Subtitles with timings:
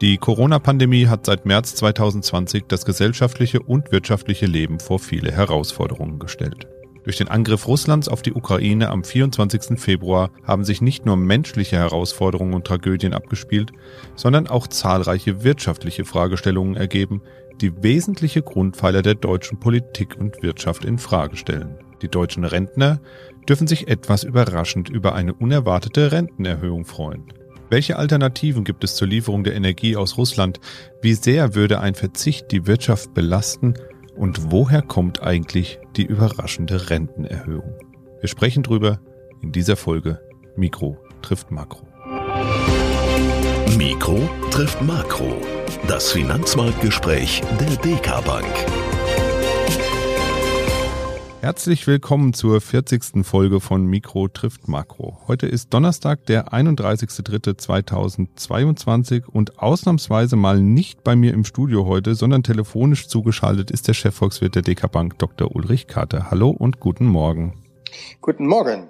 [0.00, 6.66] Die Corona-Pandemie hat seit März 2020 das gesellschaftliche und wirtschaftliche Leben vor viele Herausforderungen gestellt.
[7.04, 9.78] Durch den Angriff Russlands auf die Ukraine am 24.
[9.78, 13.70] Februar haben sich nicht nur menschliche Herausforderungen und Tragödien abgespielt,
[14.16, 17.22] sondern auch zahlreiche wirtschaftliche Fragestellungen ergeben,
[17.60, 21.78] die wesentliche Grundpfeiler der deutschen Politik und Wirtschaft in Frage stellen.
[22.02, 23.00] Die deutschen Rentner
[23.48, 27.32] dürfen sich etwas überraschend über eine unerwartete Rentenerhöhung freuen.
[27.74, 30.60] Welche Alternativen gibt es zur Lieferung der Energie aus Russland?
[31.02, 33.74] Wie sehr würde ein Verzicht die Wirtschaft belasten?
[34.14, 37.74] Und woher kommt eigentlich die überraschende Rentenerhöhung?
[38.20, 39.00] Wir sprechen drüber
[39.42, 40.20] in dieser Folge
[40.54, 41.84] Mikro trifft Makro.
[43.76, 44.20] Mikro
[44.52, 45.42] trifft Makro.
[45.88, 49.03] Das Finanzmarktgespräch der DK Bank.
[51.44, 53.22] Herzlich willkommen zur 40.
[53.22, 55.18] Folge von Mikro trifft Makro.
[55.28, 62.44] Heute ist Donnerstag, der 31.03.2022 und ausnahmsweise mal nicht bei mir im Studio heute, sondern
[62.44, 65.54] telefonisch zugeschaltet ist der Chefvolkswirt der DK Bank, Dr.
[65.54, 66.30] Ulrich Kater.
[66.30, 67.52] Hallo und guten Morgen.
[68.22, 68.84] Guten Morgen.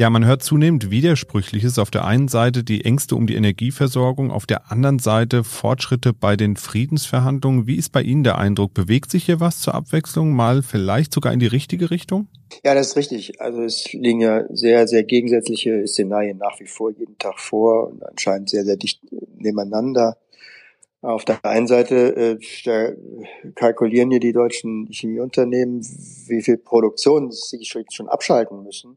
[0.00, 1.76] Ja, man hört zunehmend Widersprüchliches.
[1.76, 6.36] Auf der einen Seite die Ängste um die Energieversorgung, auf der anderen Seite Fortschritte bei
[6.36, 7.66] den Friedensverhandlungen.
[7.66, 8.74] Wie ist bei Ihnen der Eindruck?
[8.74, 12.28] Bewegt sich hier was zur Abwechslung, mal vielleicht sogar in die richtige Richtung?
[12.64, 13.40] Ja, das ist richtig.
[13.40, 18.04] Also es liegen ja sehr, sehr gegensätzliche Szenarien nach wie vor jeden Tag vor und
[18.04, 19.00] anscheinend sehr, sehr dicht
[19.36, 20.16] nebeneinander.
[21.02, 22.94] Auf der einen Seite äh,
[23.56, 25.80] kalkulieren hier die deutschen Chemieunternehmen,
[26.28, 28.96] wie viel Produktion sie schon abschalten müssen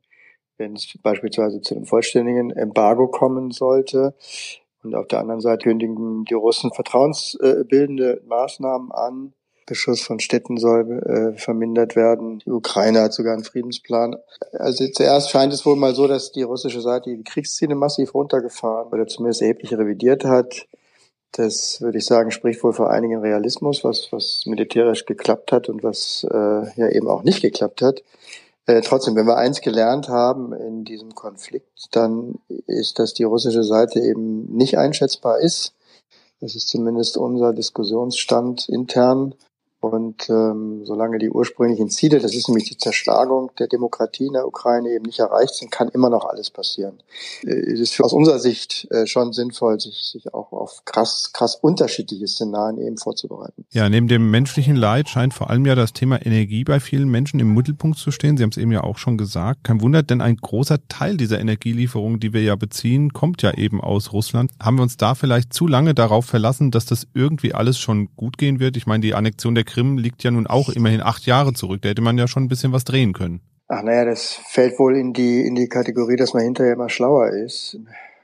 [0.62, 4.14] wenn es beispielsweise zu einem vollständigen Embargo kommen sollte.
[4.84, 9.34] Und auf der anderen Seite kündigen die Russen vertrauensbildende Maßnahmen an.
[9.68, 12.40] Beschuss von Städten soll äh, vermindert werden.
[12.40, 14.18] Die Ukraine hat sogar einen Friedensplan.
[14.53, 18.92] Also zuerst scheint es wohl mal so, dass die russische Seite die Kriegsziele massiv runtergefahren
[18.92, 20.68] oder zumindest erheblich revidiert hat.
[21.31, 25.84] Das würde ich sagen, spricht wohl für einigen Realismus, was, was militärisch geklappt hat und
[25.84, 26.36] was äh,
[26.75, 28.03] ja eben auch nicht geklappt hat.
[28.67, 33.63] Äh, trotzdem, wenn wir eins gelernt haben in diesem Konflikt, dann ist, dass die russische
[33.63, 35.74] Seite eben nicht einschätzbar ist.
[36.40, 39.35] Das ist zumindest unser Diskussionsstand intern.
[39.81, 44.47] Und ähm, solange die ursprünglichen Ziele, das ist nämlich die Zerschlagung der Demokratie in der
[44.47, 47.02] Ukraine, eben nicht erreicht sind, kann immer noch alles passieren.
[47.44, 51.56] Äh, es ist aus unserer Sicht äh, schon sinnvoll, sich, sich auch auf krass, krass
[51.56, 53.66] unterschiedliche Szenarien eben vorzubereiten.
[53.72, 57.40] Ja, neben dem menschlichen Leid scheint vor allem ja das Thema Energie bei vielen Menschen
[57.40, 58.38] im Mittelpunkt zu stehen.
[58.38, 59.64] Sie haben es eben ja auch schon gesagt.
[59.64, 63.81] Kein Wunder, denn ein großer Teil dieser Energielieferungen, die wir ja beziehen, kommt ja eben
[63.81, 64.52] aus Russland.
[64.62, 68.38] Haben wir uns da vielleicht zu lange darauf verlassen, dass das irgendwie alles schon gut
[68.38, 68.78] gehen wird?
[68.78, 71.82] Ich meine, die Annexion der Krim liegt ja nun auch immerhin acht Jahre zurück.
[71.82, 73.42] Da hätte man ja schon ein bisschen was drehen können.
[73.68, 77.30] Ach naja, das fällt wohl in die, in die Kategorie, dass man hinterher immer schlauer
[77.30, 77.78] ist.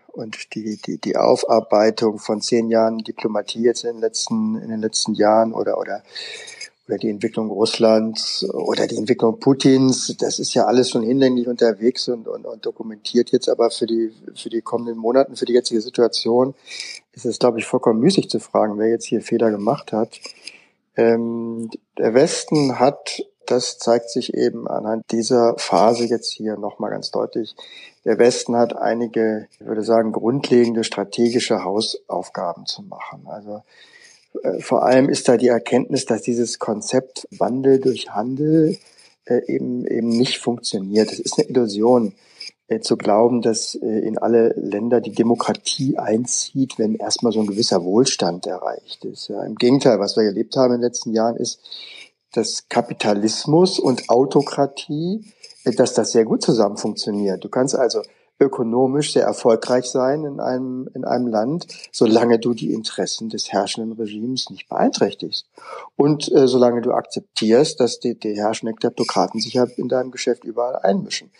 [0.07, 4.81] Und die, die, die Aufarbeitung von zehn Jahren Diplomatie jetzt in den letzten, in den
[4.81, 6.03] letzten Jahren oder, oder,
[6.87, 12.09] oder die Entwicklung Russlands oder die Entwicklung Putins, das ist ja alles schon hinlänglich unterwegs
[12.09, 15.79] und, und, und dokumentiert jetzt aber für die, für die kommenden Monaten, für die jetzige
[15.79, 16.55] Situation
[17.13, 20.19] ist es, glaube ich, vollkommen müßig zu fragen, wer jetzt hier Fehler gemacht hat.
[20.97, 27.11] Ähm, der Westen hat, das zeigt sich eben anhand dieser Phase jetzt hier nochmal ganz
[27.11, 27.55] deutlich,
[28.03, 33.27] der Westen hat einige, ich würde sagen, grundlegende strategische Hausaufgaben zu machen.
[33.27, 33.63] Also
[34.43, 38.77] äh, vor allem ist da die Erkenntnis, dass dieses Konzept Wandel durch Handel
[39.25, 41.11] äh, eben eben nicht funktioniert.
[41.11, 42.13] Das ist eine Illusion
[42.81, 47.83] zu glauben, dass äh, in alle Länder die Demokratie einzieht, wenn erstmal so ein gewisser
[47.83, 49.29] Wohlstand erreicht ist.
[49.29, 51.61] Ja, Im Gegenteil, was wir erlebt haben in den letzten Jahren ist,
[52.33, 55.23] dass Kapitalismus und Autokratie,
[55.63, 57.43] äh, dass das sehr gut zusammen funktioniert.
[57.43, 58.01] Du kannst also
[58.39, 63.93] ökonomisch sehr erfolgreich sein in einem, in einem Land, solange du die Interessen des herrschenden
[63.93, 65.47] Regimes nicht beeinträchtigst.
[65.95, 70.43] Und äh, solange du akzeptierst, dass die, die herrschenden Kleptokraten sich ja in deinem Geschäft
[70.43, 71.31] überall einmischen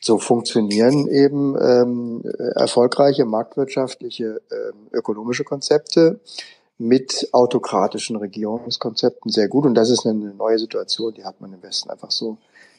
[0.00, 2.22] so funktionieren eben ähm,
[2.54, 6.20] erfolgreiche marktwirtschaftliche, ähm, ökonomische Konzepte
[6.78, 9.66] mit autokratischen Regierungskonzepten sehr gut.
[9.66, 12.38] Und das ist eine neue Situation, die hat man im Westen einfach so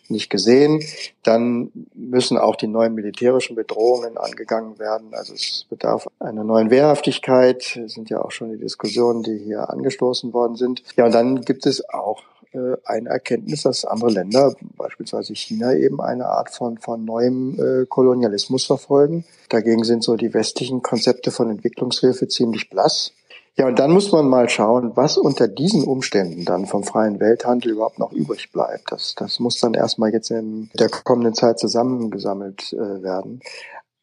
[0.10, 0.84] nicht gesehen.
[1.24, 5.14] Dann müssen auch die neuen militärischen Bedrohungen angegangen werden.
[5.14, 7.80] Also es bedarf einer neuen Wehrhaftigkeit.
[7.82, 10.84] Das sind ja auch schon die Diskussionen, die hier angestoßen worden sind.
[10.98, 16.02] Ja, und dann gibt es auch äh, eine Erkenntnis, dass andere Länder, beispielsweise China, eben
[16.02, 19.26] eine Art von, von neuem äh, Kolonialismus verfolgen.
[19.50, 23.14] Dagegen sind so die westlichen Konzepte von Entwicklungshilfe ziemlich blass.
[23.58, 27.74] Ja, und dann muss man mal schauen, was unter diesen Umständen dann vom freien Welthandel
[27.74, 28.92] überhaupt noch übrig bleibt.
[28.92, 33.42] Das, das muss dann erstmal jetzt in der kommenden Zeit zusammengesammelt äh, werden.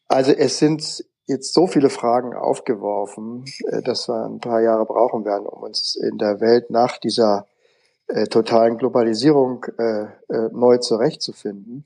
[0.07, 5.25] Also es sind jetzt so viele Fragen aufgeworfen, äh, dass wir ein paar Jahre brauchen
[5.25, 7.47] werden, um uns in der Welt nach dieser
[8.09, 11.85] äh, totalen Globalisierung äh, äh, neu zurechtzufinden.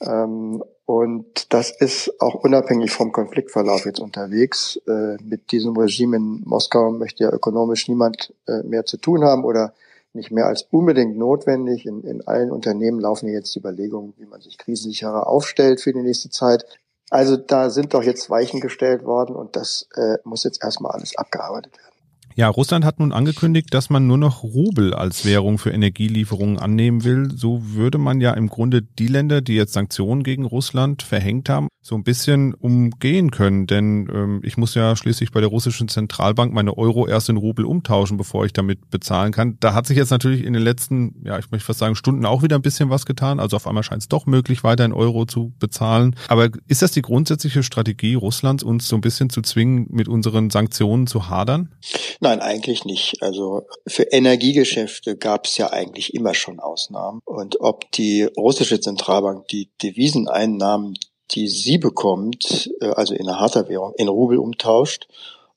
[0.00, 4.78] Ähm, und das ist auch unabhängig vom Konfliktverlauf jetzt unterwegs.
[4.86, 9.44] Äh, mit diesem Regime in Moskau möchte ja ökonomisch niemand äh, mehr zu tun haben
[9.44, 9.74] oder
[10.12, 11.86] nicht mehr als unbedingt notwendig.
[11.86, 16.30] In, in allen Unternehmen laufen jetzt Überlegungen, wie man sich krisensicherer aufstellt für die nächste
[16.30, 16.64] Zeit.
[17.10, 21.16] Also da sind doch jetzt Weichen gestellt worden und das äh, muss jetzt erstmal alles
[21.16, 21.95] abgearbeitet werden.
[22.38, 27.02] Ja, Russland hat nun angekündigt, dass man nur noch Rubel als Währung für Energielieferungen annehmen
[27.02, 27.30] will.
[27.34, 31.68] So würde man ja im Grunde die Länder, die jetzt Sanktionen gegen Russland verhängt haben,
[31.86, 33.68] so ein bisschen umgehen können.
[33.68, 37.64] Denn ähm, ich muss ja schließlich bei der russischen Zentralbank meine Euro erst in Rubel
[37.64, 39.56] umtauschen, bevor ich damit bezahlen kann.
[39.60, 42.42] Da hat sich jetzt natürlich in den letzten, ja, ich möchte fast sagen, Stunden auch
[42.42, 43.38] wieder ein bisschen was getan.
[43.38, 46.16] Also auf einmal scheint es doch möglich, weiter in Euro zu bezahlen.
[46.26, 50.50] Aber ist das die grundsätzliche Strategie Russlands, uns so ein bisschen zu zwingen, mit unseren
[50.50, 51.72] Sanktionen zu hadern?
[52.20, 53.22] Nein, eigentlich nicht.
[53.22, 57.20] Also für Energiegeschäfte gab es ja eigentlich immer schon Ausnahmen.
[57.24, 60.94] Und ob die russische Zentralbank die Deviseneinnahmen,
[61.32, 65.08] die sie bekommt, äh, also in einer harter Währung, in Rubel umtauscht,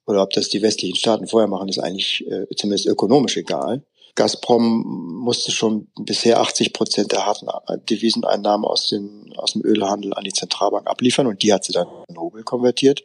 [0.05, 3.83] oder ob das die westlichen Staaten vorher machen, ist eigentlich äh, zumindest ökonomisch egal.
[4.15, 7.47] Gazprom musste schon bisher 80 Prozent der harten
[7.89, 11.87] Deviseneinnahmen aus, den, aus dem Ölhandel an die Zentralbank abliefern und die hat sie dann
[12.07, 13.03] in Rubel konvertiert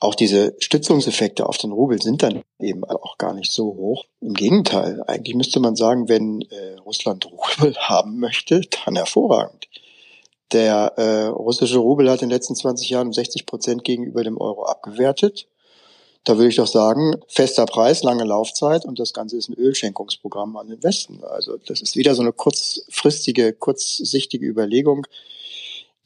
[0.00, 4.04] auch diese Stützungseffekte auf den Rubel sind dann eben auch gar nicht so hoch.
[4.20, 9.68] Im Gegenteil, eigentlich müsste man sagen, wenn äh, Russland Rubel haben möchte, dann hervorragend.
[10.52, 14.38] Der äh, russische Rubel hat in den letzten 20 Jahren um 60 Prozent gegenüber dem
[14.38, 15.46] Euro abgewertet.
[16.24, 20.56] Da würde ich doch sagen, fester Preis, lange Laufzeit und das Ganze ist ein Ölschenkungsprogramm
[20.56, 21.22] an den Westen.
[21.24, 25.06] Also das ist wieder so eine kurzfristige, kurzsichtige Überlegung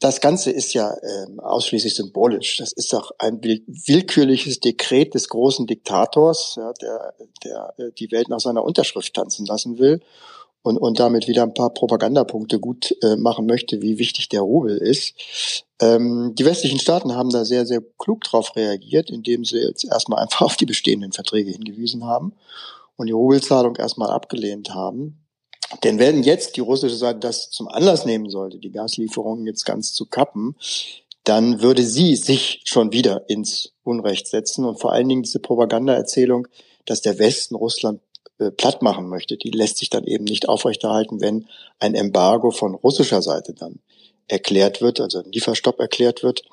[0.03, 2.57] das Ganze ist ja ähm, ausschließlich symbolisch.
[2.57, 7.13] Das ist doch ein willkürliches Dekret des großen Diktators, ja, der,
[7.45, 10.01] der äh, die Welt nach seiner Unterschrift tanzen lassen will
[10.63, 14.77] und, und damit wieder ein paar Propagandapunkte gut äh, machen möchte, wie wichtig der Rubel
[14.77, 15.13] ist.
[15.81, 20.19] Ähm, die westlichen Staaten haben da sehr, sehr klug drauf reagiert, indem sie jetzt erstmal
[20.23, 22.33] einfach auf die bestehenden Verträge hingewiesen haben
[22.95, 25.19] und die Rubelzahlung erstmal abgelehnt haben.
[25.83, 29.93] Denn wenn jetzt die russische Seite das zum Anlass nehmen sollte, die Gaslieferungen jetzt ganz
[29.93, 30.55] zu kappen,
[31.23, 36.47] dann würde sie sich schon wieder ins Unrecht setzen und vor allen Dingen diese Propagandaerzählung,
[36.85, 38.01] dass der Westen Russland
[38.43, 41.47] äh, platt machen möchte, die lässt sich dann eben nicht aufrechterhalten, wenn
[41.79, 43.79] ein Embargo von russischer Seite dann
[44.27, 46.43] erklärt wird, also ein Lieferstopp erklärt wird.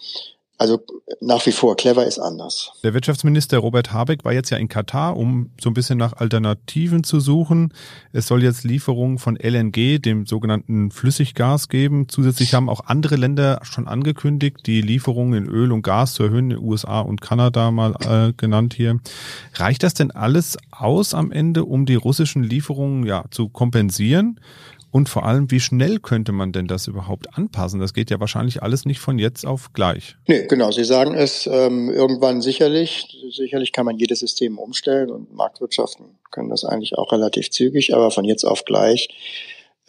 [0.60, 0.84] Also
[1.22, 2.72] nach wie vor, clever ist anders.
[2.82, 7.02] Der Wirtschaftsminister Robert Habeck war jetzt ja in Katar, um so ein bisschen nach Alternativen
[7.02, 7.72] zu suchen.
[8.12, 12.10] Es soll jetzt Lieferungen von LNG, dem sogenannten Flüssiggas, geben.
[12.10, 16.54] Zusätzlich haben auch andere Länder schon angekündigt, die Lieferungen in Öl und Gas zu erhöhen,
[16.54, 19.00] USA und Kanada mal äh, genannt hier.
[19.54, 24.38] Reicht das denn alles aus am Ende, um die russischen Lieferungen ja zu kompensieren?
[24.90, 27.80] Und vor allem, wie schnell könnte man denn das überhaupt anpassen?
[27.80, 30.16] Das geht ja wahrscheinlich alles nicht von jetzt auf gleich.
[30.26, 30.72] Nee, genau.
[30.72, 33.06] Sie sagen es ähm, irgendwann sicherlich.
[33.32, 38.10] Sicherlich kann man jedes System umstellen und Marktwirtschaften können das eigentlich auch relativ zügig, aber
[38.10, 39.08] von jetzt auf gleich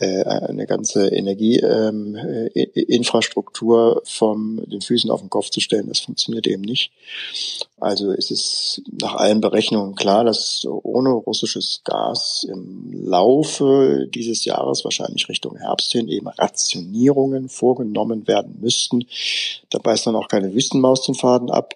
[0.01, 6.48] äh, eine ganze Energieinfrastruktur äh, vom den Füßen auf den Kopf zu stellen, das funktioniert
[6.48, 6.92] eben nicht.
[7.80, 14.84] Also ist es nach allen Berechnungen klar, dass ohne russisches Gas im Laufe dieses Jahres,
[14.84, 19.05] wahrscheinlich Richtung Herbst hin, eben Rationierungen vorgenommen werden müssten.
[19.70, 21.75] Da beißt dann auch keine Wüstenmaus den Faden ab.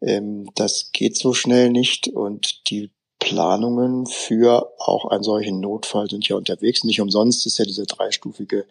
[0.00, 2.90] Ähm, das geht so schnell nicht und die
[3.24, 6.84] Planungen für auch einen solchen Notfall sind ja unterwegs.
[6.84, 8.66] Nicht umsonst ist ja dieser dreistufige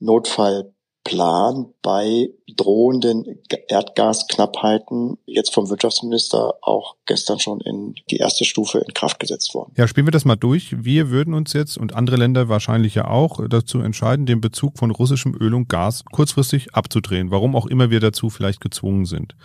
[0.00, 8.92] Notfallplan bei drohenden Erdgasknappheiten jetzt vom Wirtschaftsminister auch gestern schon in die erste Stufe in
[8.94, 9.72] Kraft gesetzt worden.
[9.76, 10.84] Ja, spielen wir das mal durch.
[10.84, 14.90] Wir würden uns jetzt und andere Länder wahrscheinlich ja auch dazu entscheiden, den Bezug von
[14.90, 19.36] russischem Öl und Gas kurzfristig abzudrehen, warum auch immer wir dazu vielleicht gezwungen sind.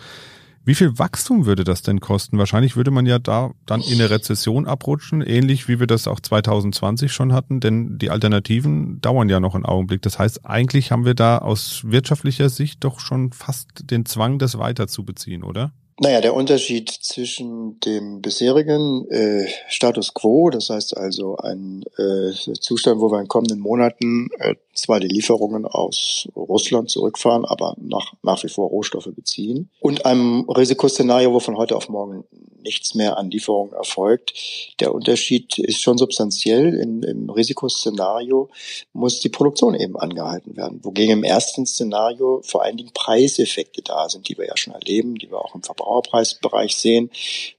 [0.64, 2.36] Wie viel Wachstum würde das denn kosten?
[2.36, 6.20] Wahrscheinlich würde man ja da dann in eine Rezession abrutschen, ähnlich wie wir das auch
[6.20, 10.02] 2020 schon hatten, denn die Alternativen dauern ja noch einen Augenblick.
[10.02, 14.58] Das heißt, eigentlich haben wir da aus wirtschaftlicher Sicht doch schon fast den Zwang, das
[14.58, 15.72] weiterzubeziehen, oder?
[16.02, 23.02] Naja, der Unterschied zwischen dem bisherigen äh, Status quo, das heißt also ein äh, Zustand,
[23.02, 28.42] wo wir in kommenden Monaten äh, zwar die Lieferungen aus Russland zurückfahren, aber nach, nach
[28.42, 32.24] wie vor Rohstoffe beziehen, und einem Risikoszenario, wo von heute auf morgen
[32.62, 34.34] nichts mehr an Lieferungen erfolgt.
[34.80, 36.74] Der Unterschied ist schon substanziell.
[36.74, 38.50] In, Im Risikoszenario
[38.92, 44.10] muss die Produktion eben angehalten werden, wogegen im ersten Szenario vor allen Dingen Preiseffekte da
[44.10, 47.10] sind, die wir ja schon erleben, die wir auch im Verbrauch Verbraucherpreisbereich sehen,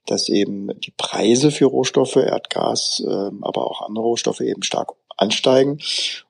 [0.05, 5.79] dass eben die Preise für Rohstoffe, Erdgas, ähm, aber auch andere Rohstoffe eben stark ansteigen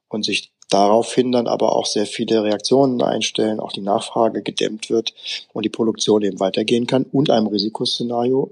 [0.10, 5.14] und sich daraufhin dann aber auch sehr viele Reaktionen einstellen, auch die Nachfrage gedämmt wird
[5.54, 8.52] und die Produktion eben weitergehen kann und einem Risikoszenario,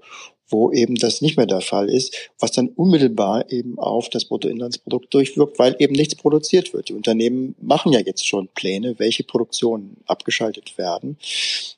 [0.49, 5.13] wo eben das nicht mehr der Fall ist, was dann unmittelbar eben auf das Bruttoinlandsprodukt
[5.13, 6.89] durchwirkt, weil eben nichts produziert wird.
[6.89, 11.17] Die Unternehmen machen ja jetzt schon Pläne, welche Produktionen abgeschaltet werden.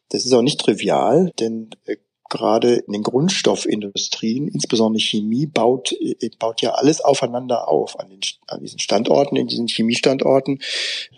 [0.09, 1.97] Das ist auch nicht trivial, denn äh,
[2.31, 8.21] gerade in den Grundstoffindustrien, insbesondere Chemie, baut, äh, baut ja alles aufeinander auf an, den,
[8.47, 10.59] an diesen Standorten, in diesen Chemiestandorten,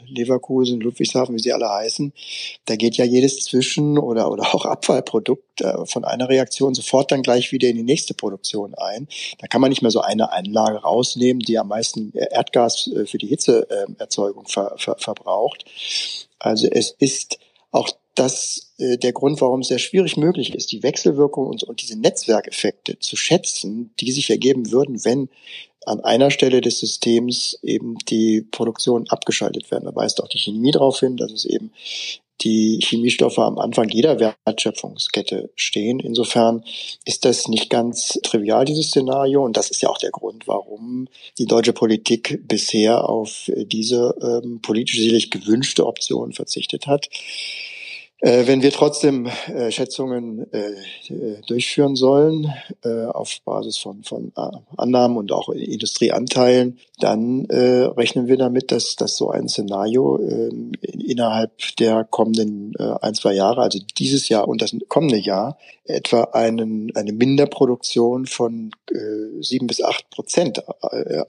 [0.07, 2.13] Leverkusen, Ludwigshafen, wie sie alle heißen.
[2.65, 7.21] Da geht ja jedes Zwischen- oder, oder auch Abfallprodukt äh, von einer Reaktion sofort dann
[7.21, 9.07] gleich wieder in die nächste Produktion ein.
[9.37, 13.19] Da kann man nicht mehr so eine Anlage rausnehmen, die am meisten Erdgas äh, für
[13.19, 15.65] die Hitzeerzeugung ver, ver, verbraucht.
[16.39, 17.37] Also es ist
[17.71, 21.81] auch das äh, der Grund, warum es sehr schwierig möglich ist, die Wechselwirkung und, und
[21.81, 25.29] diese Netzwerkeffekte zu schätzen, die sich ergeben würden, wenn
[25.85, 29.85] an einer Stelle des Systems eben die Produktion abgeschaltet werden.
[29.85, 31.71] Da weist auch die Chemie darauf hin, dass es eben
[32.41, 35.99] die Chemiestoffe am Anfang jeder Wertschöpfungskette stehen.
[35.99, 36.63] Insofern
[37.05, 39.43] ist das nicht ganz trivial, dieses Szenario.
[39.43, 44.61] Und das ist ja auch der Grund, warum die deutsche Politik bisher auf diese ähm,
[44.61, 47.09] politisch sicherlich gewünschte Option verzichtet hat.
[48.23, 50.71] Äh, wenn wir trotzdem äh, Schätzungen äh,
[51.09, 52.53] äh durchführen sollen
[52.85, 58.95] äh, auf Basis von, von äh, Annahmen und auch Industrieanteilen, dann rechnen wir damit, dass,
[58.95, 64.61] dass so ein Szenario ähm, innerhalb der kommenden ein, zwei Jahre, also dieses Jahr und
[64.61, 68.71] das kommende Jahr, etwa einen, eine Minderproduktion von
[69.41, 70.63] sieben bis acht Prozent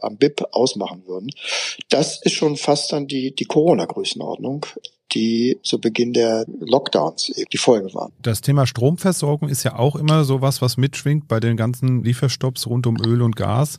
[0.00, 1.30] am BIP ausmachen würden.
[1.88, 4.66] Das ist schon fast dann die, die Corona-Größenordnung
[5.14, 8.12] die zu Beginn der Lockdowns die Folge waren.
[8.23, 12.87] Das Thema Stromversorgung ist ja auch immer so was, mitschwingt bei den ganzen Lieferstopps rund
[12.87, 13.78] um Öl und Gas.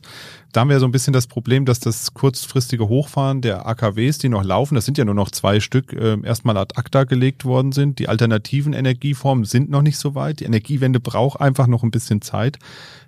[0.52, 4.30] Da haben wir so ein bisschen das Problem, dass das kurzfristige Hochfahren der AKWs, die
[4.30, 7.72] noch laufen, das sind ja nur noch zwei Stück, äh, erstmal ad acta gelegt worden
[7.72, 7.98] sind.
[7.98, 10.40] Die alternativen Energieformen sind noch nicht so weit.
[10.40, 12.58] Die Energiewende braucht einfach noch ein bisschen Zeit.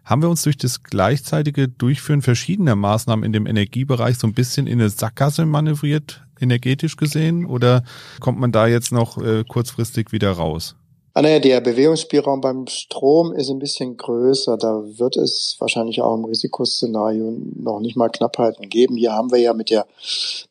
[0.05, 4.67] Haben wir uns durch das gleichzeitige Durchführen verschiedener Maßnahmen in dem Energiebereich so ein bisschen
[4.67, 6.23] in eine Sackgasse manövriert?
[6.41, 7.83] Energetisch gesehen oder
[8.21, 10.75] kommt man da jetzt noch äh, kurzfristig wieder raus?
[11.15, 14.57] Ah, naja, der Bewegungsspielraum beim Strom ist ein bisschen größer.
[14.57, 18.97] Da wird es wahrscheinlich auch im Risikoszenario noch nicht mal Knappheiten geben.
[18.97, 19.87] Hier haben wir ja mit der,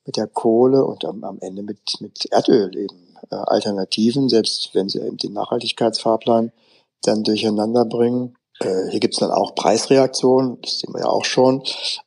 [0.06, 2.98] mit der Kohle und am, am Ende mit, mit Erdöl eben
[3.32, 6.52] äh, Alternativen, selbst wenn sie eben den Nachhaltigkeitsfahrplan
[7.04, 8.36] dann durcheinander bringen.
[8.60, 11.64] Äh, hier gibt es dann auch Preisreaktionen, das sehen wir ja auch schon.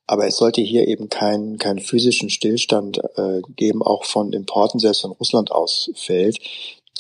[0.06, 5.02] Aber es sollte hier eben keinen keinen physischen Stillstand äh, geben, auch von Importen, selbst
[5.02, 6.38] von Russland ausfällt.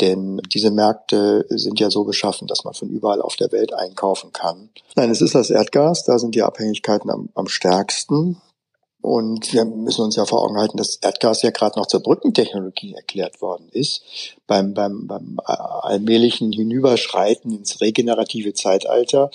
[0.00, 4.32] Denn diese Märkte sind ja so geschaffen, dass man von überall auf der Welt einkaufen
[4.32, 4.70] kann.
[4.96, 8.40] Nein, es ist das Erdgas, da sind die Abhängigkeiten am, am stärksten.
[9.02, 12.94] Und wir müssen uns ja vor Augen halten, dass Erdgas ja gerade noch zur Brückentechnologie
[12.94, 14.02] erklärt worden ist.
[14.46, 19.30] Beim, beim, beim allmählichen Hinüberschreiten ins regenerative Zeitalter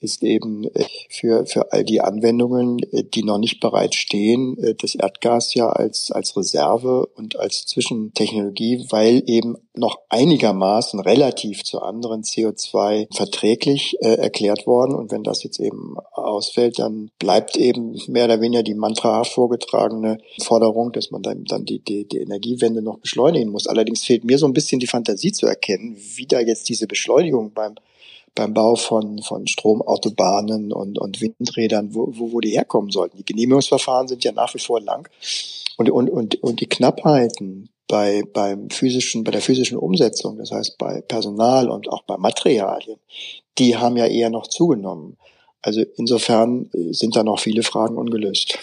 [0.00, 4.74] ist eben äh, für, für all die Anwendungen, äh, die noch nicht bereit stehen, äh,
[4.74, 11.80] das Erdgas ja als, als Reserve und als Zwischentechnologie, weil eben noch einigermaßen relativ zu
[11.80, 14.94] anderen CO2 verträglich äh, erklärt worden.
[14.94, 20.18] Und wenn das jetzt eben ausfällt, dann bleibt eben mehr oder weniger die mantrahaft vorgetragene
[20.42, 23.66] Forderung, dass man dann, dann die, die, die Energiewende noch beschleunigen muss.
[23.66, 27.52] Allerdings fehlt mir so ein bisschen die Fantasie zu erkennen, wie da jetzt diese Beschleunigung
[27.52, 27.74] beim
[28.38, 33.16] beim Bau von, von Stromautobahnen und, und Windrädern, wo, wo, wo die herkommen sollten.
[33.16, 35.08] Die Genehmigungsverfahren sind ja nach wie vor lang.
[35.76, 40.78] Und, und, und, und die Knappheiten bei, beim physischen, bei der physischen Umsetzung, das heißt
[40.78, 42.98] bei Personal und auch bei Materialien,
[43.58, 45.16] die haben ja eher noch zugenommen.
[45.60, 48.56] Also insofern sind da noch viele Fragen ungelöst.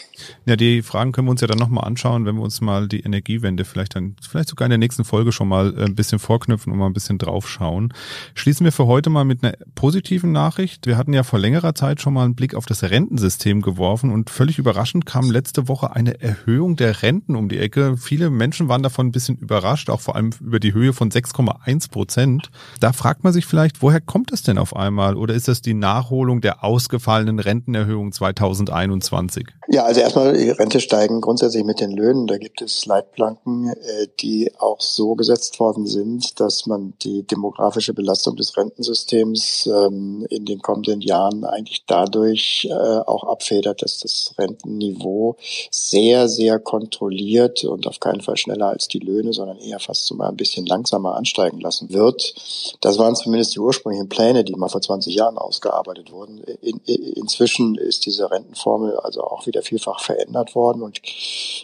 [0.46, 3.02] Ja, die Fragen können wir uns ja dann nochmal anschauen, wenn wir uns mal die
[3.02, 6.72] Energiewende vielleicht dann, vielleicht sogar in der nächsten Folge schon mal äh, ein bisschen vorknüpfen
[6.72, 7.94] und mal ein bisschen draufschauen.
[8.34, 10.86] Schließen wir für heute mal mit einer positiven Nachricht.
[10.88, 14.30] Wir hatten ja vor längerer Zeit schon mal einen Blick auf das Rentensystem geworfen und
[14.30, 17.98] völlig überraschend kam letzte Woche eine Erhöhung der Renten um die Ecke.
[17.98, 21.92] Viele Menschen waren davon ein bisschen überrascht, auch vor allem über die Höhe von 6,1
[21.92, 22.50] Prozent.
[22.80, 25.16] Da fragt man sich vielleicht, woher kommt das denn auf einmal?
[25.16, 29.48] Oder ist das die Nachholung der ausgefallenen Rentenerhöhung 2021?
[29.68, 32.28] Ja, also erstmal, Rente steigen grundsätzlich mit den Löhnen.
[32.28, 37.94] Da gibt es Leitplanken, äh, die auch so gesetzt worden sind, dass man die demografische
[37.94, 44.34] Belastung des Rentensystems ähm, in den kommenden Jahren eigentlich dadurch äh, auch abfedert, dass das
[44.38, 45.36] Rentenniveau
[45.72, 50.16] sehr, sehr kontrolliert und auf keinen Fall schneller als die Löhne, sondern eher fast so
[50.16, 52.36] mal ein bisschen langsamer ansteigen lassen wird.
[52.82, 56.40] Das waren zumindest die ursprünglichen Pläne, die mal vor 20 Jahren ausgearbeitet wurden.
[56.62, 60.82] In, in, inzwischen ist diese Rentenformel also auch wieder viel vielfach verändert worden.
[60.82, 61.02] Und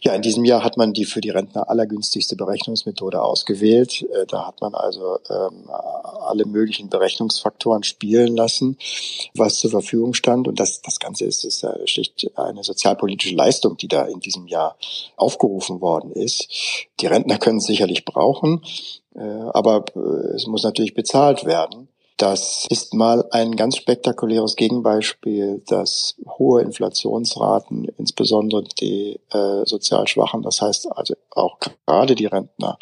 [0.03, 4.03] ja, in diesem Jahr hat man die für die Rentner allergünstigste Berechnungsmethode ausgewählt.
[4.13, 8.77] Äh, da hat man also ähm, alle möglichen Berechnungsfaktoren spielen lassen,
[9.35, 10.47] was zur Verfügung stand.
[10.47, 14.77] Und das, das Ganze ist, ist schlicht eine sozialpolitische Leistung, die da in diesem Jahr
[15.15, 16.47] aufgerufen worden ist.
[17.00, 18.63] Die Rentner können es sicherlich brauchen,
[19.15, 21.88] äh, aber äh, es muss natürlich bezahlt werden.
[22.21, 30.43] Das ist mal ein ganz spektakuläres Gegenbeispiel, dass hohe Inflationsraten, insbesondere die äh, sozial Schwachen,
[30.43, 32.77] das heißt also auch gerade die Rentner,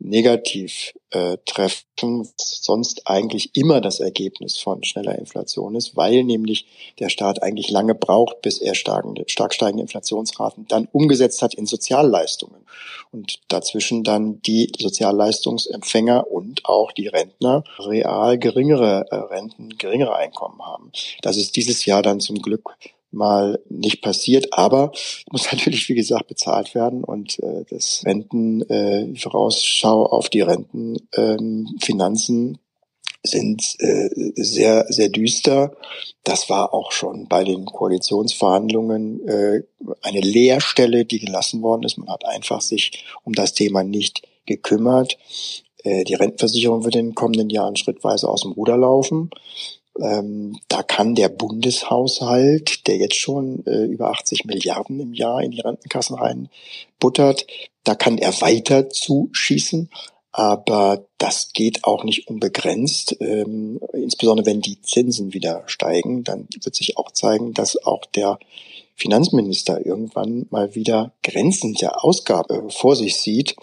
[0.00, 6.66] negativ äh, treffen, sonst eigentlich immer das Ergebnis von schneller Inflation ist, weil nämlich
[6.98, 11.66] der Staat eigentlich lange braucht, bis er starkende, stark steigende Inflationsraten dann umgesetzt hat in
[11.66, 12.64] Sozialleistungen.
[13.10, 20.60] Und dazwischen dann die Sozialleistungsempfänger und auch die Rentner real geringere äh, Renten, geringere Einkommen
[20.62, 20.92] haben.
[21.22, 22.76] Das ist dieses Jahr dann zum Glück
[23.10, 24.92] mal nicht passiert, aber
[25.30, 32.48] muss natürlich, wie gesagt, bezahlt werden und äh, das Renten, äh, Vorausschau auf die Rentenfinanzen
[32.48, 32.58] ähm,
[33.24, 35.72] sind äh, sehr, sehr düster.
[36.24, 39.62] Das war auch schon bei den Koalitionsverhandlungen äh,
[40.02, 41.98] eine Leerstelle, die gelassen worden ist.
[41.98, 45.18] Man hat einfach sich um das Thema nicht gekümmert.
[45.82, 49.30] Äh, die Rentenversicherung wird in den kommenden Jahren schrittweise aus dem Ruder laufen.
[50.00, 55.50] Ähm, da kann der Bundeshaushalt, der jetzt schon äh, über 80 Milliarden im Jahr in
[55.50, 57.46] die Rentenkassen reinbuttert,
[57.84, 59.90] da kann er weiter zuschießen.
[60.30, 63.16] Aber das geht auch nicht unbegrenzt.
[63.20, 68.38] Ähm, insbesondere wenn die Zinsen wieder steigen, dann wird sich auch zeigen, dass auch der
[68.94, 73.56] Finanzminister irgendwann mal wieder Grenzen der Ausgabe vor sich sieht.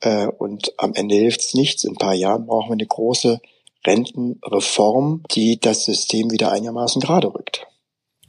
[0.00, 1.84] Äh, und am Ende hilft es nichts.
[1.84, 3.40] In ein paar Jahren brauchen wir eine große
[3.86, 7.66] Rentenreform, die das System wieder einigermaßen gerade rückt.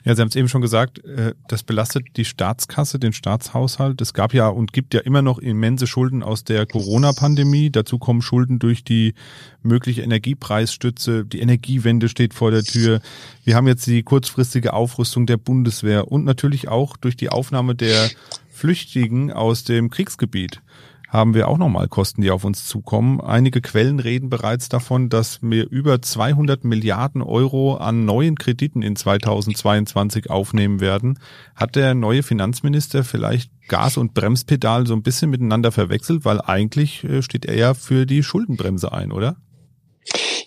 [0.08, 4.00] Ja, Sie haben es eben schon gesagt, äh, das belastet die Staatskasse, den Staatshaushalt.
[4.00, 7.72] Es gab ja und gibt ja immer noch immense Schulden aus der Corona-Pandemie.
[7.72, 9.16] Dazu kommen Schulden durch die
[9.64, 11.26] mögliche Energiepreisstütze.
[11.26, 13.02] Die Energiewende steht vor der Tür.
[13.44, 18.10] Wir haben jetzt die kurzfristige Aufrüstung der Bundeswehr und natürlich auch durch die Aufnahme der
[18.50, 20.62] Flüchtigen aus dem Kriegsgebiet
[21.08, 23.22] haben wir auch nochmal Kosten, die auf uns zukommen.
[23.22, 28.96] Einige Quellen reden bereits davon, dass wir über 200 Milliarden Euro an neuen Krediten in
[28.96, 31.20] 2022 aufnehmen werden.
[31.56, 37.04] Hat der neue Finanzminister vielleicht Gas- und Bremspedal so ein bisschen miteinander verwechselt, weil eigentlich
[37.04, 39.38] äh, steht er ja für die Schuldenbremse ein, oder?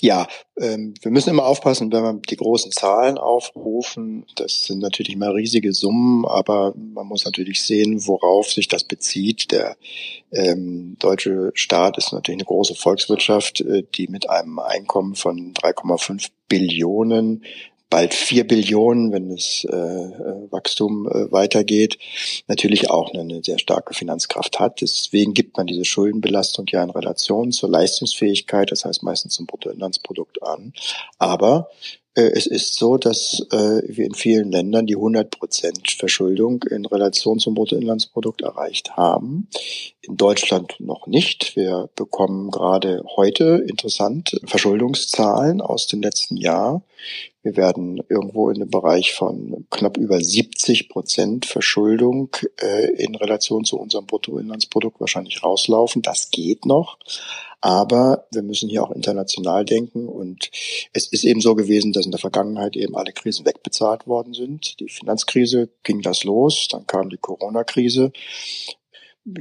[0.02, 0.26] Ja,
[0.58, 4.24] ähm, wir müssen immer aufpassen, wenn wir die großen Zahlen aufrufen.
[4.36, 9.52] Das sind natürlich mal riesige Summen, aber man muss natürlich sehen, worauf sich das bezieht.
[9.52, 9.76] Der
[10.32, 16.28] ähm, deutsche Staat ist natürlich eine große Volkswirtschaft, äh, die mit einem Einkommen von 3,5
[16.48, 17.44] Billionen
[17.90, 21.98] bald vier Billionen, wenn das äh, äh, Wachstum äh, weitergeht,
[22.46, 24.80] natürlich auch eine, eine sehr starke Finanzkraft hat.
[24.80, 30.42] Deswegen gibt man diese Schuldenbelastung ja in Relation zur Leistungsfähigkeit, das heißt meistens zum Bruttoinlandsprodukt
[30.42, 30.72] an.
[31.18, 31.68] Aber
[32.14, 37.38] es ist so, dass äh, wir in vielen Ländern die 100 Prozent Verschuldung in Relation
[37.38, 39.48] zum Bruttoinlandsprodukt erreicht haben.
[40.02, 41.54] In Deutschland noch nicht.
[41.54, 46.82] Wir bekommen gerade heute interessant Verschuldungszahlen aus dem letzten Jahr.
[47.42, 53.64] Wir werden irgendwo in dem Bereich von knapp über 70 Prozent Verschuldung äh, in Relation
[53.64, 56.02] zu unserem Bruttoinlandsprodukt wahrscheinlich rauslaufen.
[56.02, 56.98] Das geht noch.
[57.60, 60.50] Aber wir müssen hier auch international denken und
[60.92, 64.80] es ist eben so gewesen, dass in der Vergangenheit eben alle Krisen wegbezahlt worden sind.
[64.80, 68.12] Die Finanzkrise ging das los, dann kam die Corona-Krise.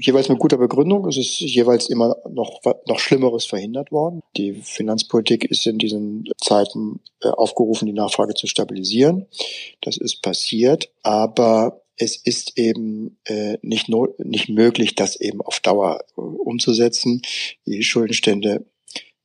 [0.02, 1.08] Jeweils mit guter Begründung.
[1.08, 4.22] Es ist jeweils immer noch, noch Schlimmeres verhindert worden.
[4.36, 9.28] Die Finanzpolitik ist in diesen Zeiten äh, aufgerufen, die Nachfrage zu stabilisieren.
[9.82, 10.92] Das ist passiert.
[11.02, 17.22] Aber es ist eben äh, nicht, nicht möglich, das eben auf Dauer äh, umzusetzen.
[17.66, 18.66] Die Schuldenstände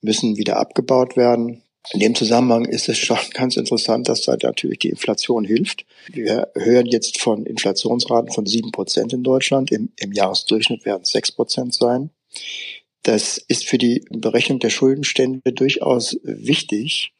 [0.02, 1.62] müssen wieder abgebaut werden.
[1.92, 5.86] In dem Zusammenhang ist es schon ganz interessant, dass da natürlich die Inflation hilft.
[6.12, 9.70] Wir hören jetzt von Inflationsraten von sieben Prozent in Deutschland.
[9.70, 12.10] Im, Im Jahresdurchschnitt werden es sechs Prozent sein.
[13.04, 17.13] Das ist für die Berechnung der Schuldenstände durchaus wichtig,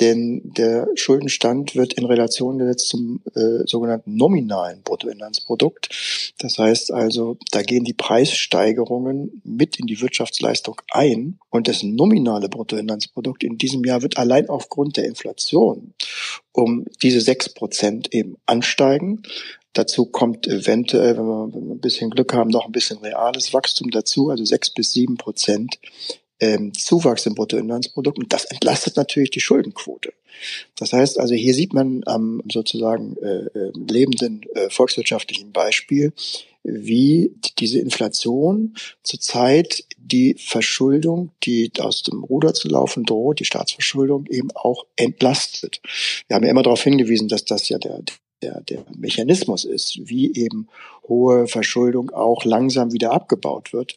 [0.00, 6.34] denn der Schuldenstand wird in Relation gesetzt zum äh, sogenannten nominalen Bruttoinlandsprodukt.
[6.38, 12.48] Das heißt also, da gehen die Preissteigerungen mit in die Wirtschaftsleistung ein und das nominale
[12.48, 15.94] Bruttoinlandsprodukt in diesem Jahr wird allein aufgrund der Inflation
[16.52, 19.22] um diese sechs Prozent eben ansteigen.
[19.74, 24.30] Dazu kommt eventuell, wenn wir, ein bisschen Glück haben, noch ein bisschen reales Wachstum dazu,
[24.30, 25.78] also sechs bis sieben Prozent
[26.40, 28.18] ähm, Zuwachs im Bruttoinlandsprodukt.
[28.18, 30.12] Und das entlastet natürlich die Schuldenquote.
[30.76, 36.12] Das heißt also, hier sieht man am sozusagen äh, äh, lebenden äh, volkswirtschaftlichen Beispiel,
[36.64, 44.26] wie diese Inflation zurzeit die Verschuldung, die aus dem Ruder zu laufen droht, die Staatsverschuldung
[44.26, 45.80] eben auch entlastet.
[46.26, 48.02] Wir haben ja immer darauf hingewiesen, dass das ja der,
[48.42, 50.68] der, der Mechanismus ist, wie eben
[51.08, 53.96] hohe Verschuldung auch langsam wieder abgebaut wird.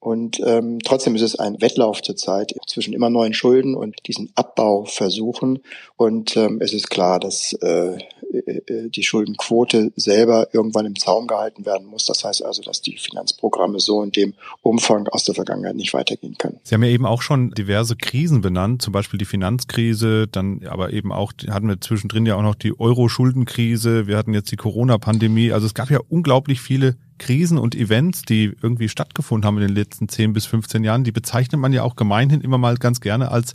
[0.00, 5.60] Und ähm, trotzdem ist es ein Wettlauf zurzeit zwischen immer neuen Schulden und diesen Abbauversuchen.
[5.96, 7.98] Und ähm, es ist klar, dass äh,
[8.32, 12.06] die Schuldenquote selber irgendwann im Zaum gehalten werden muss.
[12.06, 16.36] Das heißt also, dass die Finanzprogramme so in dem Umfang aus der Vergangenheit nicht weitergehen
[16.38, 16.58] können.
[16.62, 20.92] Sie haben ja eben auch schon diverse Krisen benannt, zum Beispiel die Finanzkrise, dann aber
[20.92, 25.52] eben auch hatten wir zwischendrin ja auch noch die Euro-Schuldenkrise, wir hatten jetzt die Corona-Pandemie.
[25.52, 29.76] Also es gab ja unglaublich viele Krisen und Events, die irgendwie stattgefunden haben in den
[29.76, 33.30] letzten 10 bis 15 Jahren, die bezeichnet man ja auch gemeinhin immer mal ganz gerne
[33.30, 33.54] als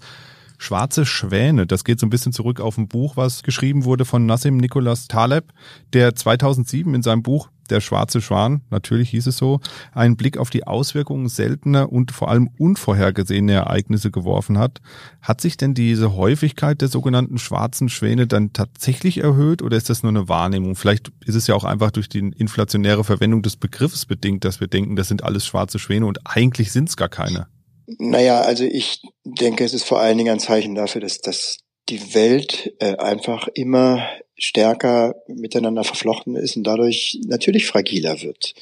[0.58, 1.68] Schwarze Schwäne.
[1.68, 5.08] Das geht so ein bisschen zurück auf ein Buch, was geschrieben wurde von Nassim Nicholas
[5.08, 5.54] Taleb,
[5.94, 9.60] der 2007 in seinem Buch Der schwarze Schwan, natürlich hieß es so,
[9.92, 14.80] einen Blick auf die Auswirkungen seltener und vor allem unvorhergesehener Ereignisse geworfen hat.
[15.22, 20.02] Hat sich denn diese Häufigkeit der sogenannten schwarzen Schwäne dann tatsächlich erhöht oder ist das
[20.02, 20.78] nur eine Wahrnehmung?
[20.78, 24.68] Vielleicht ist es ja auch einfach durch die inflationäre Verwendung des Begriffs bedingt, dass wir
[24.68, 27.48] denken, das sind alles schwarze Schwäne und eigentlich sind es gar keine.
[27.88, 32.14] Naja, also ich denke, es ist vor allen Dingen ein Zeichen dafür, dass, dass die
[32.14, 34.06] Welt äh, einfach immer
[34.38, 38.54] stärker miteinander verflochten ist und dadurch natürlich fragiler wird.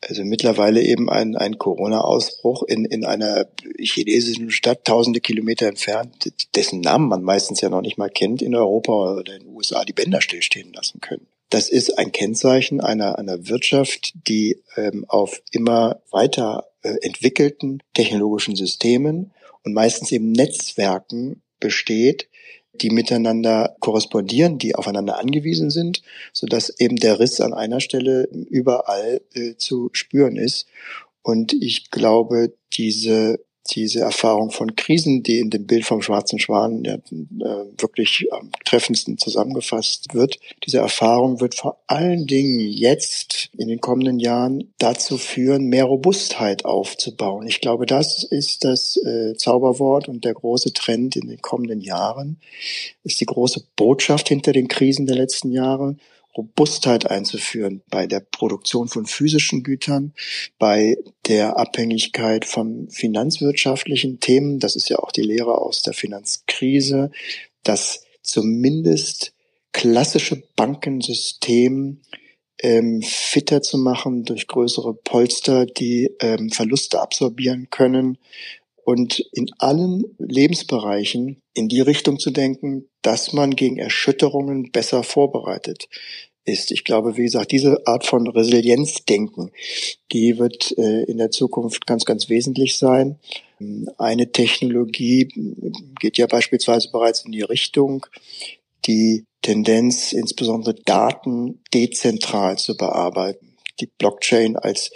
[0.00, 3.46] Also mittlerweile eben ein, ein Corona-Ausbruch in, in einer
[3.78, 8.54] chinesischen Stadt, tausende Kilometer entfernt, dessen Namen man meistens ja noch nicht mal kennt, in
[8.54, 11.28] Europa oder in den USA die Bänder stillstehen lassen können.
[11.50, 19.32] Das ist ein Kennzeichen einer, einer Wirtschaft, die ähm, auf immer weiter entwickelten technologischen Systemen
[19.62, 22.28] und meistens eben Netzwerken besteht,
[22.74, 28.28] die miteinander korrespondieren, die aufeinander angewiesen sind, so dass eben der Riss an einer Stelle
[28.48, 30.66] überall äh, zu spüren ist.
[31.22, 36.84] Und ich glaube, diese diese Erfahrung von Krisen, die in dem Bild vom schwarzen Schwan
[36.84, 40.38] ja, äh, wirklich am treffendsten zusammengefasst wird.
[40.66, 46.64] Diese Erfahrung wird vor allen Dingen jetzt in den kommenden Jahren dazu führen, mehr Robustheit
[46.64, 47.46] aufzubauen.
[47.46, 52.40] Ich glaube, das ist das äh, Zauberwort und der große Trend in den kommenden Jahren,
[53.04, 55.96] ist die große Botschaft hinter den Krisen der letzten Jahre.
[56.36, 60.14] Robustheit einzuführen bei der Produktion von physischen Gütern,
[60.58, 64.58] bei der Abhängigkeit von finanzwirtschaftlichen Themen.
[64.58, 67.10] Das ist ja auch die Lehre aus der Finanzkrise,
[67.62, 69.34] dass zumindest
[69.72, 72.00] klassische Bankensystem
[72.60, 78.18] ähm, fitter zu machen durch größere Polster, die ähm, Verluste absorbieren können
[78.84, 85.88] und in allen Lebensbereichen in die Richtung zu denken, dass man gegen Erschütterungen besser vorbereitet
[86.44, 86.70] ist.
[86.72, 89.52] Ich glaube, wie gesagt, diese Art von Resilienzdenken,
[90.12, 93.18] die wird äh, in der Zukunft ganz, ganz wesentlich sein.
[93.96, 95.28] Eine Technologie
[96.00, 98.06] geht ja beispielsweise bereits in die Richtung,
[98.86, 103.56] die Tendenz, insbesondere Daten dezentral zu bearbeiten.
[103.80, 104.90] Die Blockchain als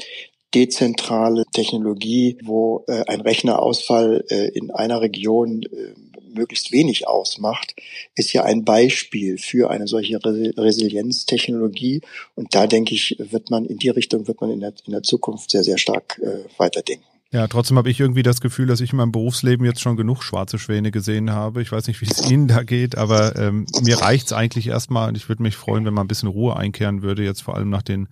[0.54, 5.94] dezentrale Technologie, wo äh, ein Rechnerausfall äh, in einer Region äh,
[6.34, 7.74] möglichst wenig ausmacht,
[8.14, 12.02] ist ja ein Beispiel für eine solche Resilienztechnologie.
[12.34, 15.02] Und da denke ich, wird man in die Richtung wird man in der, in der
[15.02, 17.04] Zukunft sehr, sehr stark äh, weiterdenken.
[17.32, 20.22] Ja, trotzdem habe ich irgendwie das Gefühl, dass ich in meinem Berufsleben jetzt schon genug
[20.22, 21.60] schwarze Schwäne gesehen habe.
[21.60, 25.16] Ich weiß nicht, wie es Ihnen da geht, aber ähm, mir reicht's eigentlich erstmal und
[25.16, 27.82] ich würde mich freuen, wenn man ein bisschen Ruhe einkehren würde, jetzt vor allem nach
[27.82, 28.08] den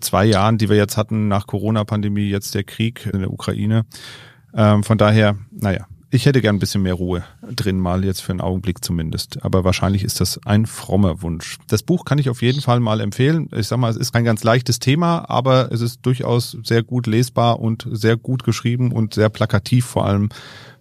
[0.00, 3.84] zwei Jahren, die wir jetzt hatten, nach Corona-Pandemie, jetzt der Krieg in der Ukraine.
[4.54, 8.32] Ähm, von daher, naja, ich hätte gern ein bisschen mehr Ruhe drin, mal jetzt für
[8.32, 9.42] einen Augenblick zumindest.
[9.42, 11.56] Aber wahrscheinlich ist das ein frommer Wunsch.
[11.68, 13.48] Das Buch kann ich auf jeden Fall mal empfehlen.
[13.56, 17.06] Ich sag mal, es ist kein ganz leichtes Thema, aber es ist durchaus sehr gut
[17.06, 20.28] lesbar und sehr gut geschrieben und sehr plakativ vor allem.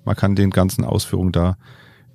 [0.04, 1.56] Man kann den ganzen Ausführungen da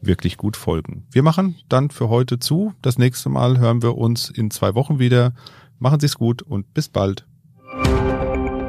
[0.02, 1.06] wirklich gut folgen.
[1.11, 2.74] Wir machen dann für heute zu.
[2.82, 5.32] Das nächste Mal hören wir uns in zwei Wochen wieder.
[5.79, 7.25] Machen Sie es gut und bis bald.